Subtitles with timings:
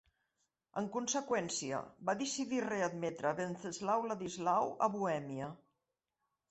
[0.81, 5.55] En conseqüència, va decidir readmetre Venceslau-Ladislau a Bohèmia.